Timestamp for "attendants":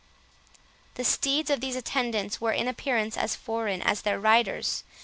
1.75-2.41